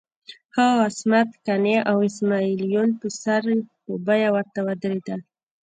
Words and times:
خو 0.53 0.67
عصمت 0.87 1.29
قانع 1.45 1.79
او 1.91 1.97
اسماعیل 2.09 2.61
یون 2.73 2.89
په 2.99 3.07
سر 3.21 3.43
په 3.83 3.91
بیه 4.07 4.29
ورته 4.35 4.59
ودرېدل. 4.67 5.19